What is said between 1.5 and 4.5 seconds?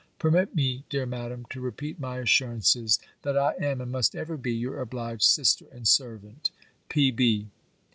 to repeat my assurances, that I am, and must ever